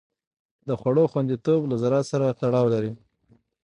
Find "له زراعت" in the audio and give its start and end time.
1.71-2.05